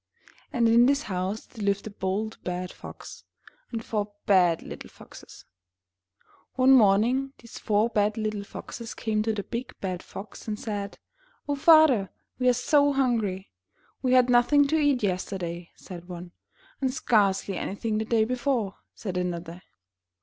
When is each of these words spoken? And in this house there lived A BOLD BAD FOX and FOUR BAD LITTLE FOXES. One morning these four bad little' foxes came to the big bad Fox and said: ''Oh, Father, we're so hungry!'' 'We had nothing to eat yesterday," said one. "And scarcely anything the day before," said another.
And 0.51 0.67
in 0.67 0.87
this 0.87 1.03
house 1.03 1.45
there 1.45 1.63
lived 1.63 1.85
A 1.85 1.91
BOLD 1.91 2.39
BAD 2.43 2.71
FOX 2.71 3.23
and 3.71 3.85
FOUR 3.85 4.11
BAD 4.25 4.63
LITTLE 4.63 4.89
FOXES. 4.89 5.45
One 6.55 6.71
morning 6.71 7.33
these 7.37 7.59
four 7.59 7.87
bad 7.87 8.17
little' 8.17 8.43
foxes 8.43 8.95
came 8.95 9.21
to 9.21 9.31
the 9.31 9.43
big 9.43 9.79
bad 9.79 10.01
Fox 10.01 10.47
and 10.47 10.59
said: 10.59 10.97
''Oh, 11.47 11.55
Father, 11.55 12.09
we're 12.39 12.55
so 12.55 12.93
hungry!'' 12.93 13.51
'We 14.01 14.13
had 14.13 14.29
nothing 14.31 14.65
to 14.69 14.75
eat 14.79 15.03
yesterday," 15.03 15.69
said 15.75 16.09
one. 16.09 16.31
"And 16.81 16.91
scarcely 16.91 17.55
anything 17.55 17.99
the 17.99 18.05
day 18.05 18.25
before," 18.25 18.77
said 18.95 19.17
another. 19.17 19.61